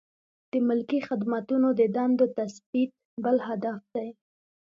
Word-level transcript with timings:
د 0.51 0.53
ملکي 0.67 0.99
خدمتونو 1.07 1.67
د 1.79 1.81
دندو 1.95 2.25
تثبیت 2.37 2.91
بل 3.23 3.37
هدف 3.47 3.79
دی. 3.93 4.09